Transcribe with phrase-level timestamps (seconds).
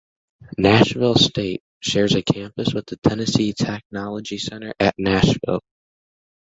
[0.57, 5.61] Nashville State shares a campus with the Tennessee Technology Center at Nashville.